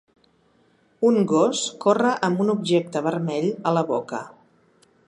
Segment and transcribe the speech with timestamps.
[1.09, 4.27] Un gos corre amb un objecte vermell a la boca.